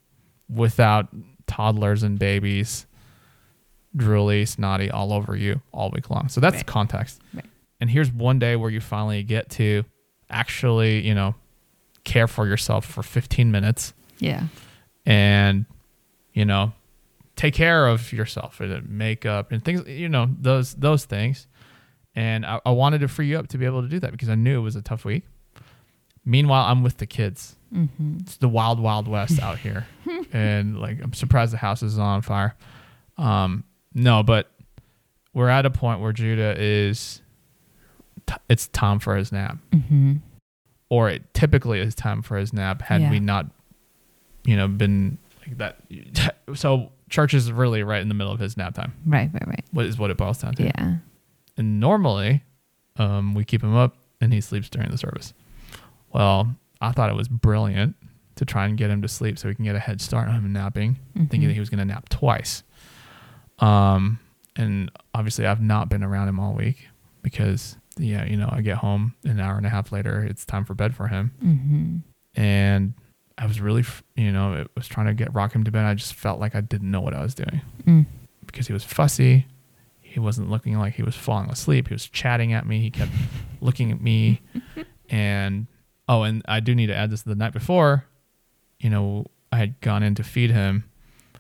[0.50, 1.10] without
[1.48, 2.86] toddlers and babies,
[3.96, 6.30] drooly, snotty, all over you all week long.
[6.30, 6.66] So that's Right.
[6.66, 7.22] context.
[7.34, 7.46] Right.
[7.82, 9.84] And here's one day where you finally get to
[10.30, 11.36] actually, you know,
[12.04, 14.44] care for yourself for 15 minutes Yeah.
[15.06, 15.66] and,
[16.34, 16.74] you know,
[17.36, 21.48] take care of yourself and makeup and things, you know, those those things.
[22.16, 24.30] And I, I wanted to free you up to be able to do that because
[24.30, 25.24] I knew it was a tough week.
[26.26, 27.56] Meanwhile, I'm with the kids.
[27.74, 28.18] Mm-hmm.
[28.22, 29.88] It's the wild, wild west out here,
[30.34, 32.56] and like I'm surprised the house is on fire.
[33.18, 34.50] Um, no, but
[35.34, 37.22] we're at a point where Judah is.
[38.28, 40.16] T- it's time for his nap, Mm-hmm.
[40.90, 42.82] Or it typically is time for his nap.
[42.82, 43.12] Had Yeah.
[43.12, 43.46] we not,
[44.46, 46.36] you know, been like that.
[46.56, 48.94] So church is really right in the middle of his nap time.
[49.06, 49.66] Right, right, right.
[49.72, 50.64] What is what it boils down to.
[50.64, 50.96] Yeah.
[51.58, 52.44] And normally,
[52.98, 55.34] um, we keep him up and he sleeps during the service.
[56.12, 57.96] Well, I thought it was brilliant
[58.36, 60.36] to try and get him to sleep so he can get a head start on
[60.36, 61.48] him napping, thinking Mhm.
[61.48, 62.64] that he was going to nap twice.
[63.60, 64.20] Um,
[64.56, 66.88] and obviously, I've not been around him all week
[67.22, 70.66] because, yeah, you know, I get home an hour and a half later, it's time
[70.66, 71.32] for bed for him.
[71.44, 72.42] Mm-hmm.
[72.42, 72.94] And
[73.38, 73.84] I was really,
[74.16, 75.86] you know, it was trying to get rock him to bed.
[75.86, 78.06] I just felt like I didn't know what I was doing Mm.
[78.46, 79.46] because he was fussy.
[80.02, 81.88] he wasn't looking like he was falling asleep.
[81.88, 82.80] He was chatting at me.
[82.82, 83.12] He kept
[83.62, 84.42] looking at me.
[85.10, 85.68] And
[86.08, 88.06] oh, and I do need to add this the night before,
[88.80, 90.86] you know, I had gone in to feed him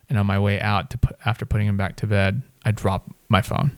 [0.10, 3.10] and on my way out to put after putting him back to bed, I drop
[3.28, 3.76] my phone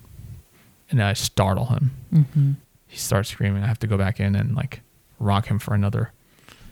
[0.89, 1.91] and I startle him.
[2.13, 2.51] Mm-hmm.
[2.91, 3.63] He starts screaming.
[3.63, 4.81] I have to go back in and like
[5.17, 6.11] rock him for another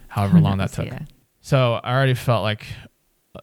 [0.10, 0.88] however long that took.
[0.88, 1.00] Yeah.
[1.40, 2.66] So I already felt like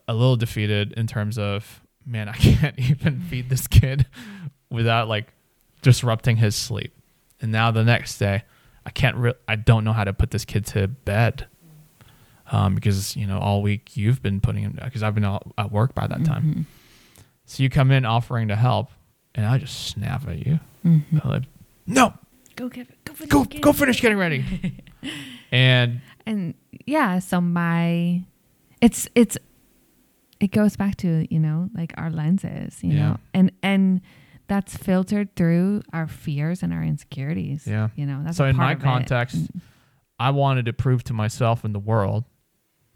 [0.07, 4.05] a little defeated in terms of, man, I can't even feed this kid
[4.69, 5.33] without like
[5.81, 6.93] disrupting his sleep.
[7.41, 8.43] And now the next day,
[8.85, 9.15] I can't.
[9.17, 11.47] Re- I don't know how to put this kid to bed
[12.51, 15.71] um, because you know all week you've been putting him because I've been out at
[15.71, 16.43] work by that time.
[16.43, 16.65] Mhm.
[17.45, 18.91] So you come in offering to help,
[19.35, 20.59] and I just snap at you.
[20.85, 21.23] Mhm.
[21.23, 21.43] I'm like,
[21.87, 22.13] no,
[22.57, 24.43] Go get go finish go getting go finish getting ready.
[25.51, 26.53] and and
[26.85, 28.21] yeah so my
[28.81, 29.37] it's it's
[30.41, 32.99] it goes back to you know like our lenses you Yeah.
[33.09, 34.01] know and and
[34.47, 37.89] that's filtered through our fears and our insecurities Yeah.
[37.95, 38.83] you know that's So in my of it.
[38.83, 39.59] context, mm-hmm.
[40.19, 42.25] I wanted to prove to myself and the world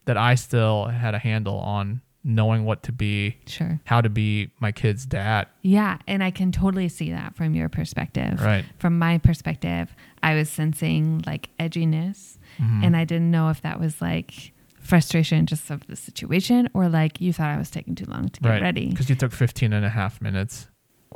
[0.06, 4.52] that I still had a handle on knowing what to be, sure how to be
[4.60, 5.48] my kid's dad.
[5.64, 8.64] yeah and i can totally see that from your perspective Right.
[8.78, 12.84] from my perspective i was sensing like edginess Mhm.
[12.86, 17.20] and i didn't know if that was like frustration just of the situation or like
[17.22, 18.62] you thought i was taking too long to get right.
[18.62, 20.68] ready Because you took 15 and a half minutes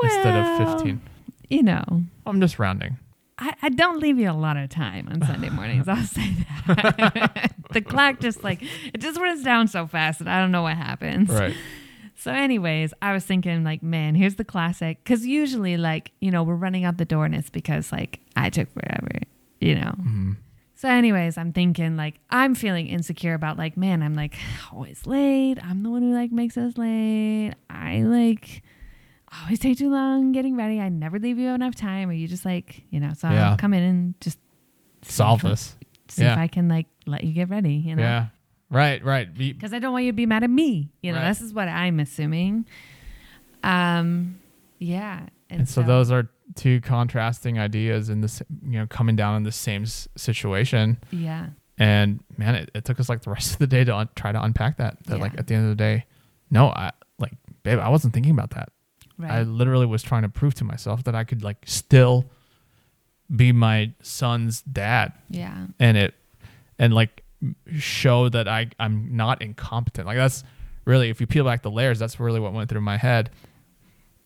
[0.01, 1.01] instead of 15.
[1.49, 1.83] you know
[2.25, 2.97] I'm just rounding.
[3.37, 5.87] I, I don't leave you a lot of time on Sunday mornings.
[5.89, 6.33] I'll say
[6.67, 7.53] that.
[7.75, 10.75] the clock just like it just runs down so fast that I don't know what
[10.77, 11.29] happens.
[11.29, 11.53] Right.
[12.17, 15.03] So, anyways, I was thinking like, man, here's the classic.
[15.03, 18.49] Because usually, like, you know, we're running out the door and it's because like I
[18.49, 19.19] took forever,
[19.59, 19.91] you know.
[19.91, 20.31] hmm
[20.75, 24.35] So, anyways, I'm thinking like I'm feeling insecure about like, man, I'm like
[24.71, 25.57] always late.
[25.61, 27.53] I'm the one who like makes us late.
[27.69, 28.63] I like
[29.41, 30.79] always take too long getting ready.
[30.79, 32.09] I never leave you enough time.
[32.09, 33.51] Or you just like, you know, so Yeah.
[33.51, 34.39] I'll come in and just
[35.03, 35.75] Solve this.
[36.07, 38.01] See if I can like let you get ready, you know.
[38.03, 38.25] Yeah.
[38.69, 39.31] Right, right.
[39.33, 40.89] Because I don't want you to be mad at me.
[41.01, 41.27] You know, Right.
[41.29, 42.65] this is what I'm assuming.
[43.63, 44.39] Um,
[44.79, 45.27] yeah.
[45.49, 49.51] and so those are two contrasting ideas in this, you know, coming down in the
[49.51, 50.97] same s- situation.
[51.11, 54.09] yeah, And man, it, it took us like the rest of the day to un-
[54.15, 55.03] try to unpack that.
[55.05, 56.05] That like at the end of the day,
[56.51, 58.69] no, I like, babe, I wasn't thinking about that.
[59.17, 59.31] right.
[59.31, 62.25] I literally was trying to prove to myself that I could like still
[63.35, 66.13] be my son's dad yeah, and it
[66.79, 67.23] and like
[67.77, 70.07] show that I I'm not incompetent.
[70.07, 70.43] Like that's
[70.85, 73.31] really if you peel back the layers, that's really what went through my head.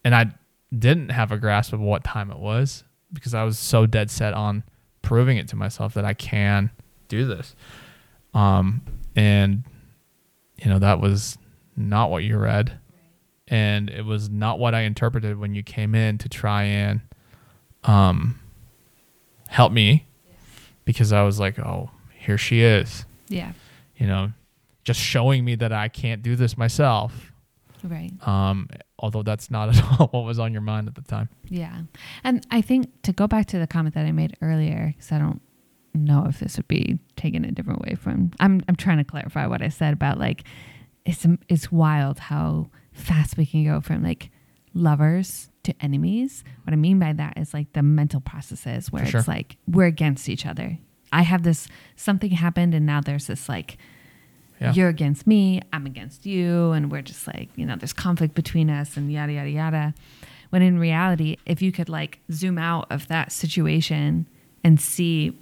[0.03, 0.31] And I
[0.77, 4.33] didn't have a grasp of what time it was because I was so dead set
[4.33, 4.63] on
[5.01, 6.71] proving it to myself that I can
[7.07, 7.55] do this.
[8.33, 8.81] Um
[9.15, 9.63] and
[10.57, 11.37] you know that was
[11.75, 12.79] not what you read.
[13.47, 17.01] And it was not what I interpreted when you came in to try and
[17.83, 18.39] um
[19.47, 20.05] help me
[20.85, 21.89] because I was like, oh,
[22.29, 23.53] here she is, yeah,
[23.97, 24.31] you know,
[24.83, 27.31] just showing me that I can't do this myself.
[27.83, 28.11] right.
[28.27, 31.27] Um, although that's not at all what was on your mind at the time.
[31.47, 31.81] Yeah.
[32.23, 35.17] And I think to go back to the comment that I made earlier, because I
[35.17, 35.41] don't
[35.95, 39.47] know if this would be taken a different way from, I'm, I'm trying to clarify
[39.47, 40.43] what I said about like,
[41.05, 44.29] it's, it's wild how fast we can go from like
[44.75, 46.43] lovers to enemies.
[46.63, 49.87] What I mean by that is like the mental processes where For it's like we're
[49.87, 50.77] against each other.
[51.11, 53.77] I have this, something happened, and now there's this like,
[54.61, 54.73] Yeah.
[54.73, 58.69] you're against me, I'm against you, and we're just like, you know, there's conflict between
[58.69, 59.93] us and yada, yada, yada.
[60.49, 64.25] When in reality, if you could like zoom out of that situation
[64.63, 65.37] and see,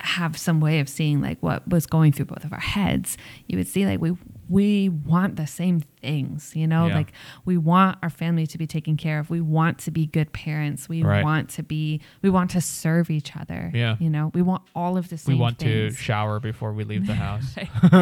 [0.00, 3.16] have some way of seeing like what was going through both of our heads,
[3.48, 4.16] you would see like we
[4.48, 6.94] we want the same things, you know, Yeah.
[6.94, 7.12] like
[7.44, 9.28] we want our family to be taken care of.
[9.28, 10.88] We want to be good parents.
[10.88, 11.24] We Right.
[11.24, 13.70] want to be, we want to serve each other.
[13.74, 13.96] Yeah.
[13.98, 17.06] You know, we want all of the same We want to shower before we leave
[17.06, 17.56] the house.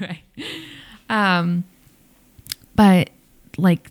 [0.00, 0.22] right.
[1.10, 1.64] Um,
[2.76, 3.10] but
[3.56, 3.90] like,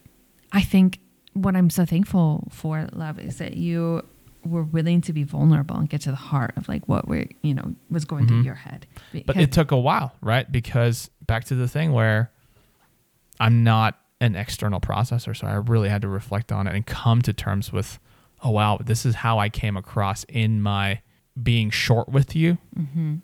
[0.51, 0.99] I think
[1.33, 4.03] what I'm so thankful for, love, is that you
[4.45, 7.53] were willing to be vulnerable and get to the heart of like what we're, you
[7.53, 8.45] know, was going through Mhm.
[8.45, 8.85] your head.
[9.25, 10.51] But it took a while, right?
[10.51, 12.31] Because back to the thing where
[13.39, 17.21] I'm not an external processor, so I really had to reflect on it and come
[17.23, 17.99] to terms with,
[18.41, 21.01] oh wow, this is how I came across in my
[21.41, 23.21] being short with you, Mhm.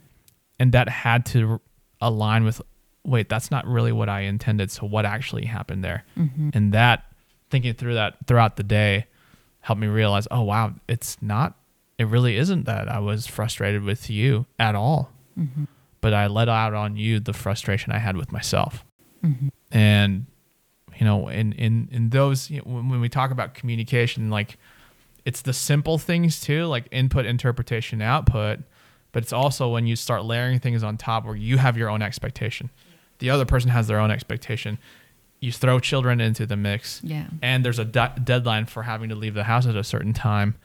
[0.59, 1.61] and that had to
[2.01, 2.61] align with,
[3.03, 4.71] wait, that's not really what I intended.
[4.71, 6.03] So what actually happened there?
[6.17, 6.51] Mhm.
[6.55, 7.03] And that
[7.49, 9.05] thinking through that throughout the day
[9.61, 11.55] helped me realize, oh wow, it's not,
[11.97, 15.67] it really isn't that I was frustrated with you at all Mhm.
[16.01, 18.83] but I let out on you the frustration I had with myself.
[19.23, 19.49] Mhm.
[19.71, 20.25] And
[20.99, 24.57] you know, in in in those you know, when, when we talk about communication, like
[25.25, 28.59] it's the simple things too, like input, interpretation, output,
[29.11, 32.01] but it's also when you start layering things on top where you have your own
[32.01, 32.69] expectation,
[33.19, 34.77] the other person has their own expectation.
[35.41, 37.27] You throw children into the mix, Yeah.
[37.41, 40.55] and there's a de- deadline for having to leave the house at a certain time.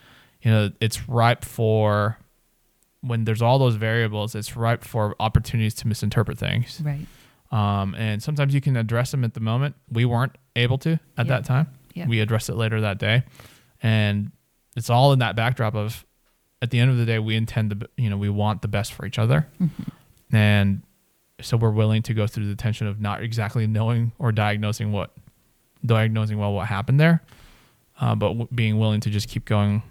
[0.42, 2.18] You know, it's ripe for
[3.00, 4.34] when there's all those variables.
[4.34, 6.80] It's ripe for opportunities to misinterpret things.
[6.84, 7.06] Right.
[7.52, 9.76] Um, and sometimes you can address them at the moment.
[9.90, 11.68] We weren't able to at that time.
[11.94, 12.06] Yeah.
[12.08, 13.22] We addressed it later that day,
[13.82, 14.32] and
[14.76, 16.04] it's all in that backdrop of,
[16.60, 18.92] at the end of the day, we intend to, you know, we want the best
[18.92, 20.34] for each other, Mm-hmm.
[20.34, 20.82] and
[21.40, 25.10] so we're willing to go through the tension of not exactly knowing or diagnosing what,
[25.84, 27.22] diagnosing well what happened there,
[28.00, 29.82] uh, but w- being willing to just keep going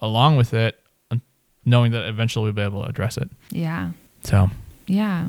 [0.00, 0.78] along with it,
[1.64, 3.28] knowing that eventually we'll be able to address it.
[3.50, 3.90] Yeah.
[4.22, 4.50] So
[4.86, 5.28] Yeah.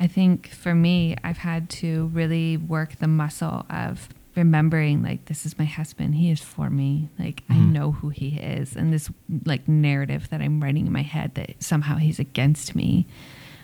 [0.00, 5.44] I think for me, I've had to really work the muscle of remembering like this
[5.44, 7.72] is my husband he is for me like i Mhm.
[7.72, 9.10] know who he is and this
[9.44, 13.04] like narrative that i'm writing in my head that somehow he's against me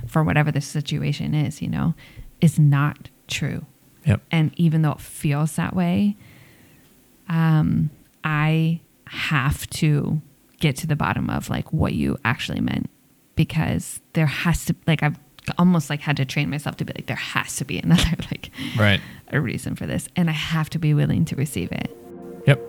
[0.06, 1.94] for whatever the situation is you know
[2.40, 3.64] is not true
[4.06, 4.20] Yep.
[4.30, 6.16] and even though it feels that way
[7.28, 7.90] um
[8.22, 10.20] i have to
[10.60, 12.88] get to the bottom of like what you actually meant
[13.36, 15.18] because there has to like I've
[15.58, 18.50] almost like had to train myself to be like there has to be another like
[18.78, 19.00] right.
[19.28, 21.94] a reason for this and I have to be willing to receive it.
[22.46, 22.60] Yep.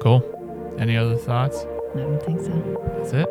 [0.00, 0.74] Cool.
[0.78, 1.66] Any other thoughts?
[1.94, 2.94] I don't think so.
[2.96, 3.28] That's it.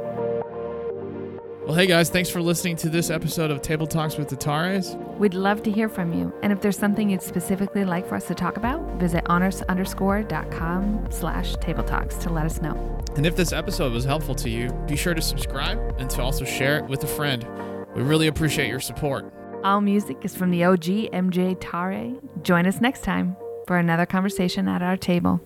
[1.64, 4.95] Well, hey guys, thanks for listening to this episode of Table Talks with the Tares.
[5.20, 6.34] We'd love to hear from you.
[6.41, 10.24] And if there's something you'd specifically like for us to talk about, visit honest underscore
[10.24, 12.99] dot com slash table talks to let us know.
[13.16, 16.45] And if this episode was helpful to you, be sure to subscribe and to also
[16.45, 17.45] share it with a friend.
[17.95, 19.32] We really appreciate your support.
[19.64, 22.12] All music is from the OG MJ Tare.
[22.41, 23.38] Join us next time
[23.68, 25.39] for another conversation at our table.